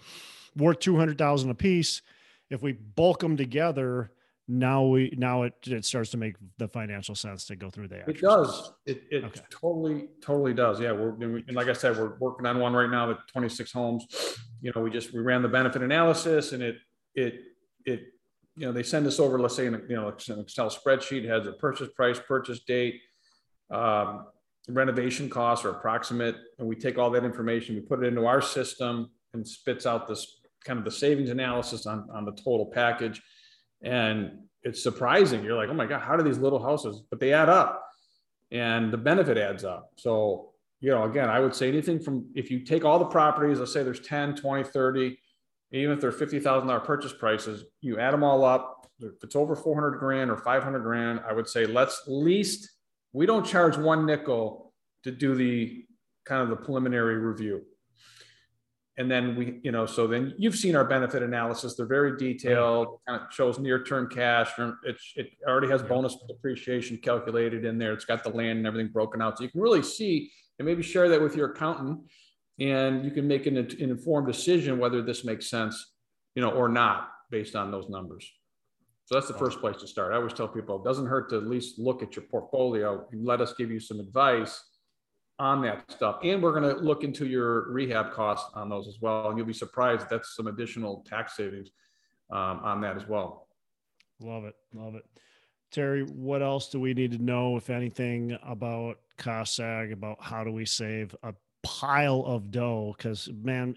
[0.56, 2.02] worth 200,000 a piece,
[2.50, 4.12] if we bulk them together,
[4.52, 7.98] now we now it, it starts to make the financial sense to go through the
[8.10, 8.74] it does.
[8.88, 9.42] it, it okay.
[9.52, 10.80] totally totally does.
[10.80, 14.08] Yeah we're and like i said we're working on one right now with 26 homes.
[14.62, 16.78] You know we just we ran the benefit analysis and it
[17.14, 17.42] it
[17.86, 18.02] it
[18.56, 21.26] you know they send us over let's say in a, you know an excel spreadsheet
[21.26, 23.02] has a purchase price purchase date.
[23.70, 24.26] Um,
[24.70, 28.42] renovation costs are approximate, and we take all that information, we put it into our
[28.42, 33.22] system and spits out this kind of the savings analysis on, on the total package.
[33.82, 35.44] And it's surprising.
[35.44, 37.86] You're like, oh my God, how do these little houses, but they add up
[38.52, 39.92] and the benefit adds up.
[39.96, 40.50] So
[40.82, 43.74] you know, again, I would say anything from if you take all the properties, let's
[43.74, 45.20] say there's 10, 20, 30,
[45.72, 48.88] even if they're $50,000 purchase prices, you add them all up.
[49.00, 52.70] If it's over 400 grand or 500 grand, I would say let's least,
[53.14, 55.86] we don't charge one nickel to do the
[56.26, 57.64] kind of the preliminary review.
[58.98, 61.76] And then we, you know, so then you've seen our benefit analysis.
[61.76, 64.52] They're very detailed, kind of shows near-term cash.
[64.60, 67.94] It, it already has bonus depreciation calculated in there.
[67.94, 69.38] It's got the land and everything broken out.
[69.38, 72.02] So you can really see and maybe share that with your accountant
[72.60, 75.94] and you can make an, an informed decision whether this makes sense,
[76.36, 78.30] you know, or not based on those numbers.
[79.10, 80.14] So that's the first place to start.
[80.14, 83.26] I always tell people it doesn't hurt to at least look at your portfolio and
[83.26, 84.64] let us give you some advice
[85.40, 86.20] on that stuff.
[86.24, 89.30] And we're going to look into your rehab costs on those as well.
[89.30, 91.72] And you'll be surprised that's some additional tax savings
[92.30, 93.48] um, on that as well.
[94.22, 94.54] Love it.
[94.76, 95.06] Love it.
[95.72, 100.44] Terry, what else do we need to know, if anything, about cost seg, about how
[100.44, 102.94] do we save a pile of dough?
[102.96, 103.76] Because, man,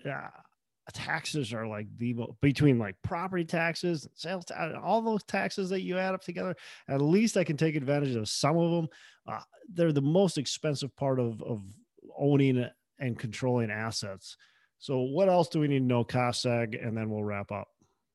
[0.92, 5.98] taxes are like the between like property taxes, sales, tax, all those taxes that you
[5.98, 6.56] add up together.
[6.88, 8.88] At least I can take advantage of some of them.
[9.26, 9.40] Uh,
[9.72, 11.62] they're the most expensive part of of
[12.18, 12.66] owning
[12.98, 14.36] and controlling assets.
[14.78, 17.68] So, what else do we need to know, cost seg, and then we'll wrap up.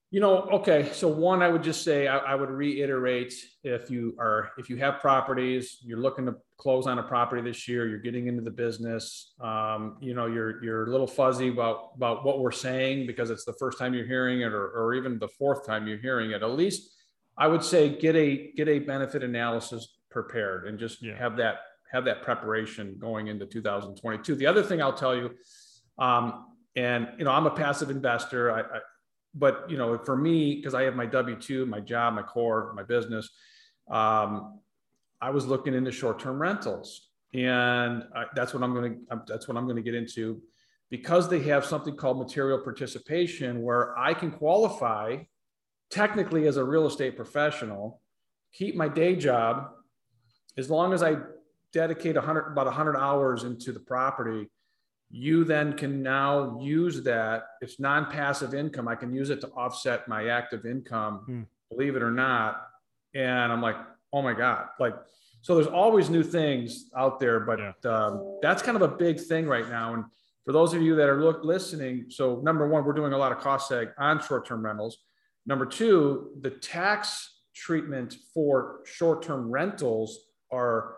[0.10, 0.90] You know, okay.
[0.94, 4.78] So one, I would just say I, I, would reiterate if you are if you
[4.78, 8.52] have properties, you're looking to close on a property this year, you're getting into the
[8.52, 9.34] business.
[9.42, 13.44] Um, you know, you're you're a little fuzzy about about what we're saying because it's
[13.44, 16.42] the first time you're hearing it, or, or even the fourth time you're hearing it.
[16.42, 16.90] At least
[17.38, 21.18] I would say get a get a benefit analysis prepared and just yeah.
[21.18, 21.58] have that
[21.92, 24.36] have that preparation going into 2022.
[24.36, 25.32] The other thing I'll tell you,
[26.00, 26.46] um,
[26.78, 28.52] and you know, I'm a passive investor.
[28.52, 28.80] I, I
[29.38, 32.74] but you know, for me, because I have my W two, my job, my core,
[32.76, 33.30] my business,
[33.90, 34.60] um,
[35.22, 39.48] I was looking into short term rentals, and I, that's what I'm going to that's
[39.48, 40.42] what I'm going to get into,
[40.90, 45.18] because they have something called material participation, where I can qualify
[45.90, 48.02] technically as a real estate professional,
[48.54, 49.70] keep my day job,
[50.58, 51.18] as long as I
[51.74, 54.50] dedicate 100 about 100 hours into the property
[55.10, 57.44] you then can now use that.
[57.62, 58.88] It's non passive income.
[58.88, 61.42] I can use it to offset my active income, hmm.
[61.70, 62.68] believe it or not.
[63.16, 63.78] And I'm like,
[64.14, 64.68] oh my God.
[64.80, 64.96] Like,
[65.42, 67.90] so there's always new things out there, but yeah.
[67.90, 69.94] um, that's kind of a big thing right now.
[69.94, 70.04] And
[70.46, 73.32] for those of you that are look, listening, so number one, we're doing a lot
[73.32, 74.98] of cost seg on short term rentals.
[75.46, 80.20] Number two, the tax treatment for short term rentals
[80.52, 80.96] are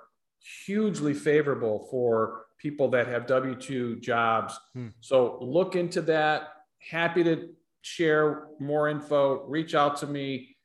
[0.66, 4.60] hugely favorable for people that have W 2 jobs.
[4.74, 4.90] Hmm.
[5.00, 6.50] So look into that.
[6.92, 7.50] Happy to
[7.82, 9.46] share more info.
[9.46, 10.56] Reach out to me.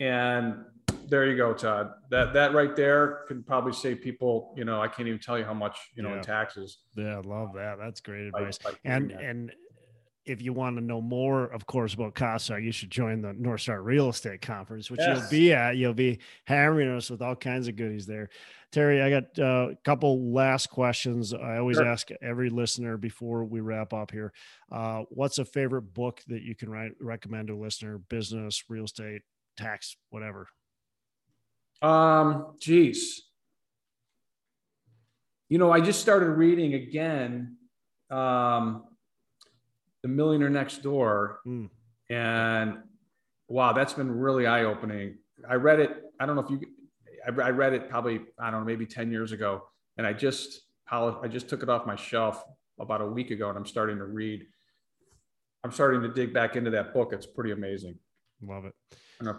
[0.00, 0.64] And
[1.08, 1.92] there you go, Todd.
[2.10, 4.54] That that right there could probably save people.
[4.56, 6.16] You know, I can't even tell you how much you know yeah.
[6.16, 6.78] in taxes.
[6.96, 7.76] Yeah, love that.
[7.78, 8.58] That's great advice.
[8.84, 9.52] and and
[10.24, 13.32] if you want to know more, of course, about cost seg, you should join the
[13.32, 15.18] North Star Real Estate Conference, which yes.
[15.18, 15.76] you'll be at.
[15.76, 18.28] You'll be hammering us with all kinds of goodies there.
[18.70, 21.34] Terry, I got uh, a couple last questions.
[21.34, 21.86] I always sure.
[21.86, 24.32] ask every listener before we wrap up here.
[24.70, 27.98] Uh, what's a favorite book that you can write, recommend to a listener?
[27.98, 29.22] Business, real estate,
[29.56, 30.46] tax, whatever.
[31.82, 33.22] Um, geez.
[35.48, 37.56] You know, I just started reading again.
[38.08, 38.84] Um,
[40.02, 41.68] the Millionaire Next Door, mm.
[42.10, 42.78] and
[43.48, 45.18] wow, that's been really eye opening.
[45.48, 46.02] I read it.
[46.20, 46.60] I don't know if you.
[47.26, 49.64] I, I read it probably I don't know maybe ten years ago,
[49.96, 52.42] and I just I just took it off my shelf
[52.78, 54.44] about a week ago, and I'm starting to read.
[55.64, 57.12] I'm starting to dig back into that book.
[57.12, 57.96] It's pretty amazing.
[58.42, 58.74] Love it.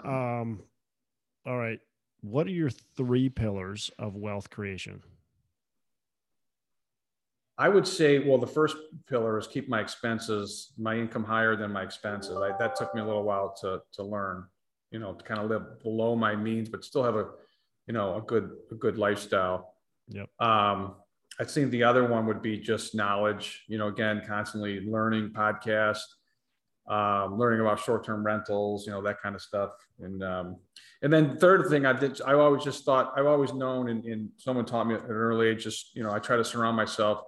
[0.05, 0.63] Um,
[1.45, 1.79] all right.
[2.21, 5.03] What are your three pillars of wealth creation?
[7.57, 11.71] I would say, well, the first pillar is keep my expenses, my income higher than
[11.71, 12.35] my expenses.
[12.37, 14.45] I, that took me a little while to to learn,
[14.91, 17.27] you know, to kind of live below my means, but still have a,
[17.87, 19.75] you know, a good a good lifestyle.
[20.09, 20.29] Yep.
[20.39, 20.95] Um,
[21.39, 23.63] I think the other one would be just knowledge.
[23.67, 26.05] You know, again, constantly learning podcasts,
[26.87, 29.71] um, learning about short-term rentals, you know, that kind of stuff.
[29.99, 30.57] And um,
[31.01, 34.29] and then third thing I did, I always just thought I've always known, and, and
[34.37, 37.23] someone taught me at an early age, just you know, I try to surround myself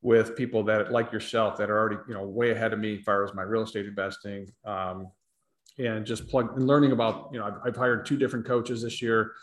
[0.00, 3.04] with people that like yourself that are already you know way ahead of me as
[3.04, 4.46] far as my real estate investing.
[4.64, 5.08] Um,
[5.78, 9.00] and just plug and learning about you know I've, I've, hired two different coaches this
[9.00, 9.34] year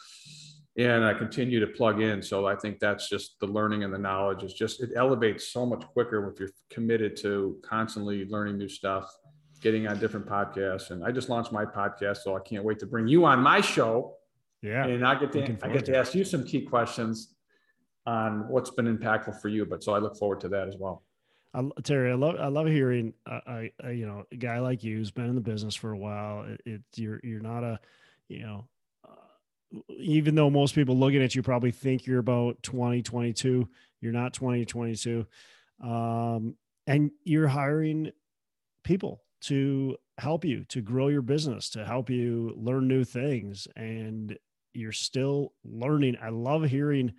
[0.78, 2.22] and i continue to plug in.
[2.22, 5.66] So i think that's just the learning and the knowledge is just it elevates so
[5.66, 9.10] much quicker if you're committed to constantly learning new stuff
[9.66, 12.86] getting on different podcasts and i just launched my podcast so i can't wait to
[12.86, 14.14] bring you on my show
[14.62, 17.36] yeah and i get to i get to ask you some key questions
[18.06, 19.66] on what's been impactful for you.
[19.66, 21.04] But so I look forward to that as well.
[21.54, 24.98] I, Terry, I love I love hearing a, a, you know a guy like you
[24.98, 26.44] who's been in the business for a while.
[26.44, 27.80] It, it you're you're not a
[28.28, 28.68] you know
[29.08, 33.68] uh, even though most people looking at you probably think you're about 2022
[34.02, 35.26] you're not 2022
[35.84, 36.56] um,
[36.88, 38.12] and you're hiring
[38.84, 44.38] people to help you to grow your business to help you learn new things and
[44.74, 47.12] you're still learning i love hearing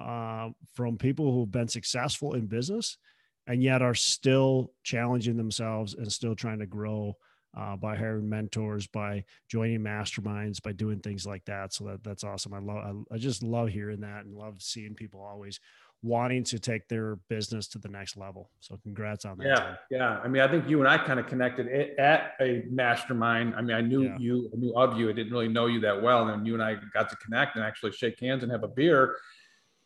[0.00, 2.98] uh, from people who've been successful in business
[3.46, 7.16] and yet are still challenging themselves and still trying to grow
[7.56, 11.72] uh, by hiring mentors, by joining masterminds, by doing things like that.
[11.72, 12.54] So that that's awesome.
[12.54, 15.60] I love, I, I just love hearing that and love seeing people always
[16.02, 18.50] wanting to take their business to the next level.
[18.60, 19.46] So congrats on that.
[19.46, 19.74] Yeah.
[19.90, 20.20] Yeah.
[20.22, 23.54] I mean, I think you and I kind of connected at a mastermind.
[23.56, 24.18] I mean, I knew yeah.
[24.18, 25.08] you, I knew of you.
[25.08, 26.22] I didn't really know you that well.
[26.22, 28.68] And then you and I got to connect and actually shake hands and have a
[28.68, 29.16] beer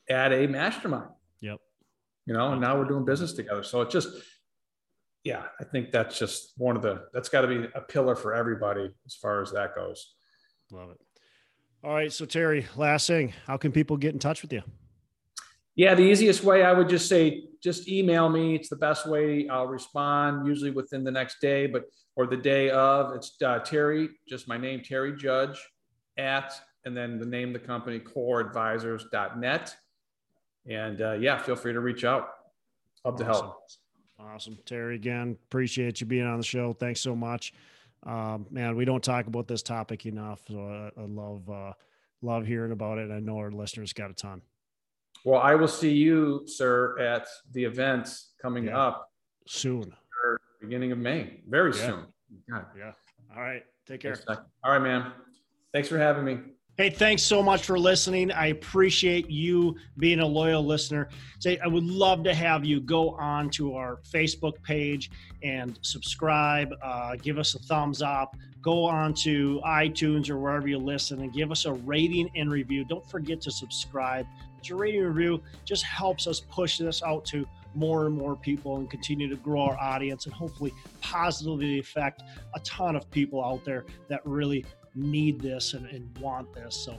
[0.09, 1.11] at a mastermind.
[1.41, 1.61] Yep
[2.27, 3.63] you know, and now we're doing business together.
[3.63, 4.09] So it just,
[5.25, 8.35] yeah, I think that's just one of the, that's got to be a pillar for
[8.35, 10.15] everybody as far as that goes.
[10.71, 11.01] Love it.
[11.85, 12.13] All right.
[12.13, 14.63] So, Terry, last thing, how can people get in touch with you?
[15.77, 18.55] Yeah, the easiest way I would just say, just email me.
[18.55, 19.47] It's the best way.
[19.49, 21.85] I'll respond usually within the next day, but
[22.17, 23.15] or the day of.
[23.15, 25.59] It's uh, Terry, just my name, Terry Judge,
[26.17, 26.53] at
[26.87, 29.77] and then the name of the company, coreadvisors.net.
[30.69, 32.29] And uh, yeah, feel free to reach out.
[33.05, 33.19] Love awesome.
[33.19, 33.63] to help.
[34.19, 34.59] Awesome.
[34.65, 36.73] Terry, again, appreciate you being on the show.
[36.73, 37.53] Thanks so much.
[38.05, 40.41] Um, man, we don't talk about this topic enough.
[40.49, 40.59] So
[40.97, 41.73] I, I love, uh,
[42.23, 43.11] love hearing about it.
[43.11, 44.41] I know our listeners got a ton.
[45.27, 48.09] Well, I will see you, sir, at the event
[48.41, 48.79] coming yeah.
[48.79, 49.11] up
[49.49, 49.93] soon,
[50.61, 51.87] beginning of May, very yeah.
[51.87, 52.05] soon.
[52.49, 52.67] God.
[52.79, 52.93] Yeah.
[53.35, 53.65] All right.
[53.89, 54.17] Take care.
[54.29, 55.11] All right, man.
[55.73, 56.39] Thanks for having me.
[56.79, 58.31] Hey, thanks so much for listening.
[58.31, 61.09] I appreciate you being a loyal listener.
[61.41, 65.11] Say, I would love to have you go on to our Facebook page
[65.43, 66.73] and subscribe.
[66.85, 68.37] Uh, give us a thumbs up.
[68.61, 72.85] Go on to iTunes or wherever you listen and give us a rating and review.
[72.85, 74.27] Don't forget to subscribe.
[74.65, 78.91] Your rating review just helps us push this out to more and more people and
[78.91, 82.23] continue to grow our audience and hopefully positively affect
[82.55, 86.75] a ton of people out there that really need this and, and want this.
[86.75, 86.99] So,